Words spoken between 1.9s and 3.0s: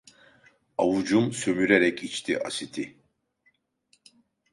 içti asiti.